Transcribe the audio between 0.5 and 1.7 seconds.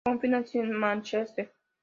en Mánchester.